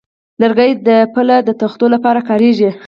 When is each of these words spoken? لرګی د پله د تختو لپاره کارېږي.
لرګی 0.41 0.71
د 0.87 0.89
پله 1.13 1.35
د 1.47 1.49
تختو 1.61 1.85
لپاره 1.95 2.21
کارېږي. 2.29 2.69